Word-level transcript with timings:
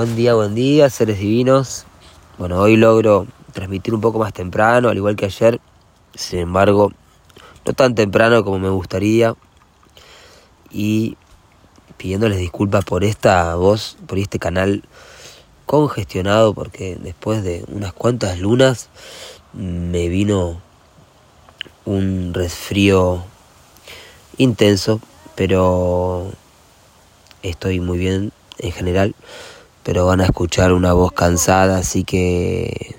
Buen 0.00 0.16
día, 0.16 0.32
buen 0.32 0.54
día, 0.54 0.88
seres 0.88 1.18
divinos. 1.18 1.84
Bueno, 2.38 2.58
hoy 2.58 2.78
logro 2.78 3.26
transmitir 3.52 3.92
un 3.92 4.00
poco 4.00 4.18
más 4.18 4.32
temprano, 4.32 4.88
al 4.88 4.96
igual 4.96 5.14
que 5.14 5.26
ayer. 5.26 5.60
Sin 6.14 6.38
embargo, 6.38 6.90
no 7.66 7.74
tan 7.74 7.94
temprano 7.94 8.42
como 8.42 8.58
me 8.58 8.70
gustaría. 8.70 9.34
Y 10.70 11.18
pidiéndoles 11.98 12.38
disculpas 12.38 12.82
por 12.86 13.04
esta 13.04 13.54
voz, 13.56 13.98
por 14.06 14.18
este 14.18 14.38
canal 14.38 14.84
congestionado, 15.66 16.54
porque 16.54 16.96
después 16.98 17.44
de 17.44 17.66
unas 17.68 17.92
cuantas 17.92 18.38
lunas 18.38 18.88
me 19.52 20.08
vino 20.08 20.62
un 21.84 22.32
resfrío 22.32 23.22
intenso, 24.38 24.98
pero 25.34 26.32
estoy 27.42 27.80
muy 27.80 27.98
bien 27.98 28.32
en 28.60 28.72
general, 28.72 29.14
pero 29.82 30.06
van 30.06 30.20
a 30.20 30.26
escuchar 30.26 30.72
una 30.72 30.92
voz 30.92 31.12
cansada, 31.12 31.78
así 31.78 32.04
que 32.04 32.96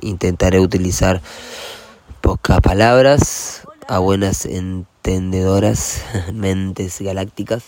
intentaré 0.00 0.60
utilizar 0.60 1.20
pocas 2.20 2.60
palabras 2.60 3.62
a 3.88 3.98
buenas 3.98 4.46
entendedoras 4.46 6.02
mentes 6.32 7.00
galácticas. 7.00 7.64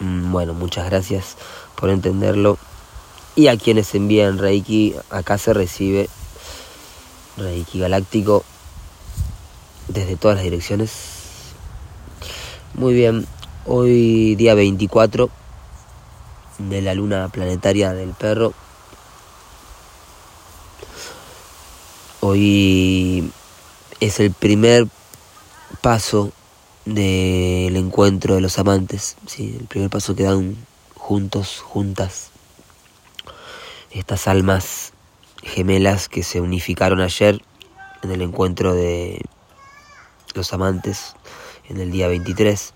Mm, 0.00 0.32
bueno, 0.32 0.54
muchas 0.54 0.86
gracias 0.86 1.36
por 1.76 1.90
entenderlo. 1.90 2.58
Y 3.36 3.46
a 3.46 3.56
quienes 3.56 3.94
envían 3.94 4.38
Reiki, 4.38 4.96
acá 5.10 5.38
se 5.38 5.54
recibe 5.54 6.08
Reiki 7.36 7.78
Galáctico 7.78 8.44
desde 9.88 10.16
todas 10.16 10.36
las 10.36 10.44
direcciones. 10.44 10.90
Muy 12.74 12.94
bien, 12.94 13.26
hoy 13.66 14.34
día 14.36 14.54
24 14.54 15.30
de 16.58 16.82
la 16.82 16.94
luna 16.94 17.28
planetaria 17.28 17.92
del 17.92 18.10
perro. 18.10 18.52
Hoy 22.20 23.32
es 24.00 24.20
el 24.20 24.32
primer 24.32 24.86
paso 25.80 26.32
del 26.84 27.76
encuentro 27.76 28.34
de 28.34 28.40
los 28.40 28.58
amantes, 28.58 29.16
¿sí? 29.26 29.56
el 29.58 29.66
primer 29.66 29.90
paso 29.90 30.14
que 30.14 30.24
dan 30.24 30.56
juntos, 30.94 31.60
juntas, 31.60 32.30
estas 33.90 34.28
almas 34.28 34.92
gemelas 35.42 36.08
que 36.08 36.22
se 36.22 36.40
unificaron 36.40 37.00
ayer 37.00 37.40
en 38.02 38.10
el 38.10 38.22
encuentro 38.22 38.74
de 38.74 39.22
los 40.34 40.52
amantes 40.52 41.14
en 41.68 41.80
el 41.80 41.90
día 41.90 42.08
23. 42.08 42.74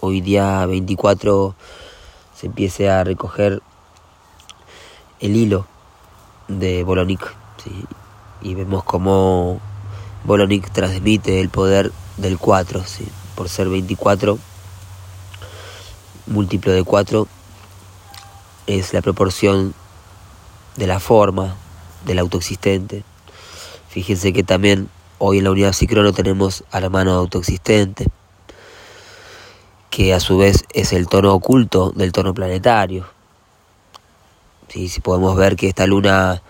Hoy 0.00 0.20
día 0.20 0.66
24 0.66 1.54
se 2.34 2.46
empiece 2.46 2.90
a 2.90 3.02
recoger 3.02 3.62
el 5.20 5.36
hilo 5.36 5.66
de 6.48 6.84
Bolonic 6.84 7.34
y 8.42 8.54
vemos 8.54 8.84
cómo 8.84 9.58
Bolonic 10.24 10.70
transmite 10.70 11.40
el 11.40 11.48
poder 11.48 11.92
del 12.18 12.38
4 12.38 12.84
¿sí? 12.84 13.08
por 13.34 13.48
ser 13.48 13.68
24 13.68 14.38
múltiplo 16.26 16.72
de 16.72 16.84
4 16.84 17.26
es 18.66 18.92
la 18.92 19.00
proporción 19.00 19.74
de 20.76 20.86
la 20.86 21.00
forma 21.00 21.56
del 22.04 22.18
autoexistente. 22.18 23.04
Fíjense 23.88 24.32
que 24.32 24.42
también 24.42 24.88
hoy 25.18 25.38
en 25.38 25.44
la 25.44 25.52
unidad 25.52 25.72
psicrono 25.72 26.12
tenemos 26.12 26.64
a 26.70 26.80
la 26.80 26.90
mano 26.90 27.12
autoexistente, 27.12 28.08
que 29.96 30.12
a 30.12 30.20
su 30.20 30.36
vez 30.36 30.66
es 30.74 30.92
el 30.92 31.08
tono 31.08 31.32
oculto 31.32 31.90
del 31.96 32.12
tono 32.12 32.34
planetario. 32.34 33.06
Si 34.68 35.00
podemos 35.00 35.34
ver 35.36 35.56
que 35.56 35.68
esta 35.68 35.86
luna 35.86 36.42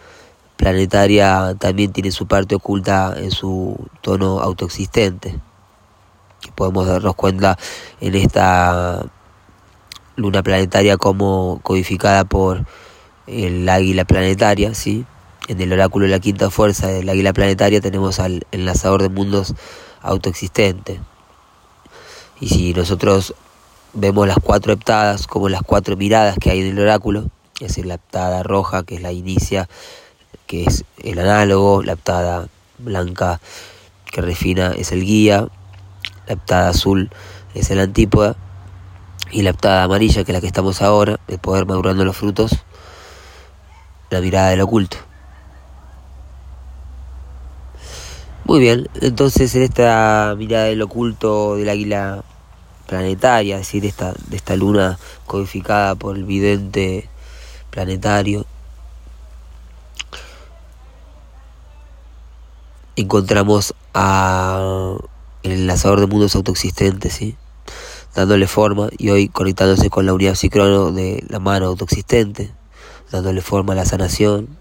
planetaria 0.56 1.54
también 1.56 1.92
tiene 1.92 2.10
su 2.10 2.26
parte 2.26 2.56
oculta 2.56 3.14
en 3.16 3.30
su 3.30 3.76
tono 4.00 4.40
autoexistente. 4.40 5.38
Podemos 6.56 6.88
darnos 6.88 7.14
cuenta 7.14 7.56
en 8.00 8.16
esta 8.16 9.06
luna 10.16 10.42
planetaria 10.42 10.96
como 10.96 11.60
codificada 11.62 12.24
por 12.24 12.66
el 13.28 13.68
águila 13.68 14.04
planetaria, 14.04 14.74
¿sí? 14.74 15.06
En 15.46 15.60
el 15.60 15.72
oráculo 15.72 16.06
de 16.06 16.10
la 16.10 16.18
quinta 16.18 16.50
fuerza 16.50 16.88
del 16.88 17.08
águila 17.08 17.32
planetaria 17.32 17.80
tenemos 17.80 18.18
al 18.18 18.44
enlazador 18.50 19.02
de 19.02 19.08
mundos 19.08 19.54
autoexistente. 20.02 20.98
Y 22.40 22.48
si 22.48 22.74
nosotros 22.74 23.34
vemos 23.94 24.28
las 24.28 24.38
cuatro 24.42 24.72
heptadas 24.72 25.26
como 25.26 25.48
las 25.48 25.62
cuatro 25.62 25.96
miradas 25.96 26.36
que 26.38 26.50
hay 26.50 26.60
en 26.60 26.66
el 26.66 26.78
oráculo, 26.78 27.30
es 27.60 27.68
decir, 27.68 27.86
la 27.86 27.94
heptada 27.94 28.42
roja 28.42 28.82
que 28.82 28.96
es 28.96 29.02
la 29.02 29.12
inicia, 29.12 29.68
que 30.46 30.64
es 30.64 30.84
el 31.02 31.18
análogo, 31.18 31.82
la 31.82 31.92
heptada 31.92 32.48
blanca 32.78 33.40
que 34.04 34.20
refina 34.20 34.72
es 34.76 34.92
el 34.92 35.04
guía, 35.04 35.48
la 36.26 36.34
heptada 36.34 36.68
azul 36.68 37.10
es 37.54 37.70
el 37.70 37.80
antípoda 37.80 38.36
y 39.30 39.42
la 39.42 39.50
heptada 39.50 39.84
amarilla 39.84 40.24
que 40.24 40.32
es 40.32 40.34
la 40.34 40.40
que 40.40 40.46
estamos 40.46 40.82
ahora, 40.82 41.18
de 41.26 41.38
poder 41.38 41.64
madurando 41.64 42.04
los 42.04 42.16
frutos, 42.16 42.52
la 44.10 44.20
mirada 44.20 44.50
del 44.50 44.60
oculto. 44.60 45.05
Muy 48.46 48.60
bien, 48.60 48.88
entonces 49.00 49.56
en 49.56 49.62
esta 49.62 50.32
mirada 50.38 50.66
del 50.66 50.80
oculto 50.80 51.56
del 51.56 51.68
águila 51.68 52.22
planetaria, 52.86 53.56
es 53.56 53.62
decir, 53.62 53.84
esta, 53.84 54.14
de 54.28 54.36
esta 54.36 54.54
luna 54.54 55.00
codificada 55.26 55.96
por 55.96 56.14
el 56.14 56.22
vidente 56.22 57.08
planetario, 57.70 58.46
encontramos 62.94 63.74
a 63.94 64.94
el 65.42 65.50
enlazador 65.50 65.98
de 65.98 66.06
mundos 66.06 66.36
autoexistentes, 66.36 67.14
¿sí? 67.14 67.36
dándole 68.14 68.46
forma 68.46 68.90
y 68.96 69.10
hoy 69.10 69.28
conectándose 69.28 69.90
con 69.90 70.06
la 70.06 70.14
unidad 70.14 70.36
psicrono 70.36 70.92
de 70.92 71.24
la 71.28 71.40
mano 71.40 71.66
autoexistente, 71.66 72.52
dándole 73.10 73.40
forma 73.40 73.72
a 73.72 73.76
la 73.76 73.86
sanación. 73.86 74.56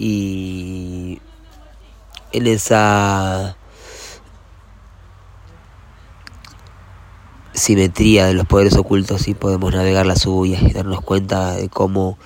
Y 0.00 0.67
en 2.32 2.46
esa 2.46 3.56
simetría 7.54 8.26
de 8.26 8.34
los 8.34 8.46
poderes 8.46 8.76
ocultos 8.76 9.22
sí 9.22 9.34
podemos 9.34 9.74
navegar 9.74 10.06
las 10.06 10.22
suyas 10.22 10.62
y 10.62 10.72
darnos 10.72 11.00
cuenta 11.00 11.52
de 11.52 11.68
cómo 11.68 12.18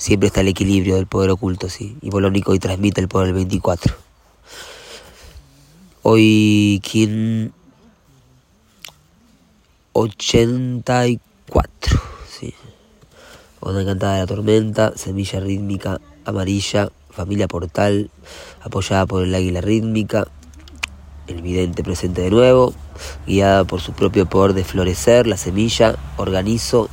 siempre 0.00 0.28
está 0.28 0.40
el 0.40 0.48
equilibrio 0.48 0.96
del 0.96 1.06
poder 1.06 1.30
oculto, 1.30 1.68
sí. 1.68 1.98
Y 2.00 2.08
Bolónico 2.08 2.52
hoy 2.52 2.58
transmite 2.58 3.02
el 3.02 3.08
poder 3.08 3.28
del 3.28 3.34
24. 3.34 3.94
Hoy 6.02 6.80
quien 6.90 7.52
84. 9.92 12.00
Sí. 12.26 12.54
Onda 13.60 13.82
encantada 13.82 14.14
de 14.14 14.20
la 14.20 14.26
tormenta, 14.26 14.96
semilla 14.96 15.40
rítmica 15.40 16.00
amarilla, 16.24 16.90
familia 17.20 17.48
portal, 17.48 18.10
apoyada 18.62 19.04
por 19.04 19.22
el 19.22 19.34
águila 19.34 19.60
rítmica, 19.60 20.26
el 21.26 21.42
vidente 21.42 21.82
presente 21.82 22.22
de 22.22 22.30
nuevo, 22.30 22.72
guiada 23.26 23.64
por 23.64 23.82
su 23.82 23.92
propio 23.92 24.24
poder 24.24 24.54
de 24.54 24.64
florecer, 24.64 25.26
la 25.26 25.36
semilla, 25.36 25.96
organizo, 26.16 26.88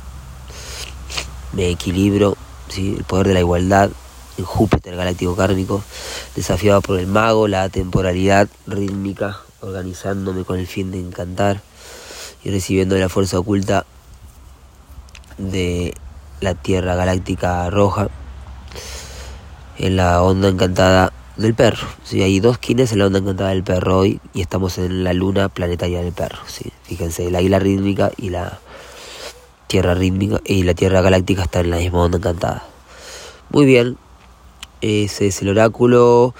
me 1.54 1.70
equilibro, 1.70 2.36
¿sí? 2.68 2.94
el 2.98 3.04
poder 3.04 3.28
de 3.28 3.34
la 3.34 3.40
igualdad, 3.40 3.90
en 4.36 4.44
Júpiter 4.44 4.94
galáctico 4.96 5.34
kármico, 5.34 5.82
desafiado 6.36 6.82
por 6.82 6.98
el 6.98 7.06
mago, 7.06 7.48
la 7.48 7.70
temporalidad 7.70 8.48
rítmica, 8.66 9.38
organizándome 9.62 10.44
con 10.44 10.58
el 10.58 10.66
fin 10.66 10.90
de 10.90 11.00
encantar 11.00 11.62
y 12.44 12.50
recibiendo 12.50 12.98
la 12.98 13.08
fuerza 13.08 13.38
oculta 13.38 13.86
de 15.38 15.94
la 16.42 16.54
Tierra 16.54 16.94
Galáctica 16.96 17.70
Roja 17.70 18.08
en 19.78 19.96
la 19.96 20.22
onda 20.22 20.48
encantada 20.48 21.12
del 21.36 21.54
perro. 21.54 21.86
¿sí? 22.04 22.22
Hay 22.22 22.40
dos 22.40 22.58
quines 22.58 22.92
en 22.92 22.98
la 22.98 23.06
onda 23.06 23.18
encantada 23.20 23.50
del 23.50 23.62
perro 23.62 23.98
hoy 23.98 24.20
y 24.34 24.40
estamos 24.40 24.78
en 24.78 25.04
la 25.04 25.12
luna 25.12 25.48
planetaria 25.48 26.02
del 26.02 26.12
perro. 26.12 26.38
¿sí? 26.46 26.72
Fíjense, 26.82 27.26
el 27.26 27.36
águila 27.36 27.58
rítmica 27.58 28.10
y 28.16 28.30
la 28.30 28.58
Tierra 29.68 29.94
rítmica 29.94 30.40
y 30.44 30.62
la 30.62 30.72
Tierra 30.72 31.02
Galáctica 31.02 31.42
están 31.42 31.66
en 31.66 31.70
la 31.72 31.76
misma 31.76 32.02
onda 32.04 32.16
encantada. 32.18 32.64
Muy 33.50 33.66
bien, 33.66 33.98
ese 34.80 35.26
es 35.26 35.42
el 35.42 35.50
oráculo. 35.50 36.34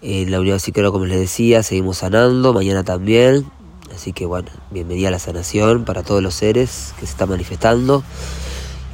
En 0.00 0.32
la 0.32 0.40
unidad 0.40 0.58
psíquica, 0.58 0.90
como 0.90 1.06
les 1.06 1.20
decía, 1.20 1.62
seguimos 1.62 1.98
sanando. 1.98 2.52
Mañana 2.52 2.82
también. 2.82 3.46
Así 3.94 4.12
que 4.12 4.26
bueno, 4.26 4.50
bienvenida 4.72 5.08
a 5.08 5.10
la 5.12 5.20
sanación 5.20 5.84
para 5.84 6.02
todos 6.02 6.22
los 6.22 6.34
seres 6.34 6.92
que 6.98 7.06
se 7.06 7.12
están 7.12 7.28
manifestando. 7.28 8.02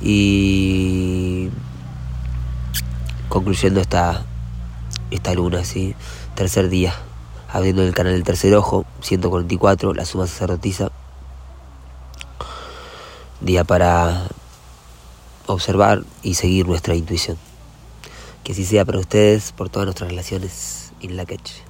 Y 0.02 1.07
concluyendo 3.28 3.80
esta, 3.80 4.24
esta 5.10 5.34
luna, 5.34 5.64
¿sí? 5.64 5.94
tercer 6.34 6.68
día, 6.68 6.94
abriendo 7.48 7.82
el 7.82 7.94
canal 7.94 8.12
del 8.12 8.24
tercer 8.24 8.54
ojo, 8.54 8.84
144, 9.00 9.94
la 9.94 10.04
suma 10.04 10.26
sacerdotisa. 10.26 10.90
día 13.40 13.64
para 13.64 14.28
observar 15.46 16.04
y 16.22 16.34
seguir 16.34 16.66
nuestra 16.66 16.94
intuición. 16.94 17.36
Que 18.44 18.52
así 18.52 18.64
sea 18.64 18.84
para 18.84 18.98
ustedes 18.98 19.52
por 19.52 19.68
todas 19.68 19.86
nuestras 19.86 20.10
relaciones 20.10 20.92
en 21.00 21.16
la 21.16 21.24
queche. 21.24 21.67